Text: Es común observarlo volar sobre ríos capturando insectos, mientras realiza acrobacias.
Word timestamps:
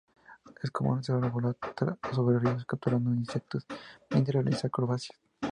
Es 0.63 0.71
común 0.71 0.97
observarlo 0.97 1.29
volar 1.31 1.55
sobre 2.11 2.39
ríos 2.39 2.65
capturando 2.65 3.13
insectos, 3.13 3.67
mientras 4.09 4.33
realiza 4.33 4.65
acrobacias. 4.65 5.19